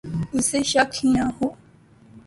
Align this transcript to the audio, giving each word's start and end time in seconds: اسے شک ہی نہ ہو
اسے 0.35 0.59
شک 0.71 0.89
ہی 0.97 1.07
نہ 1.15 1.25
ہو 1.35 1.47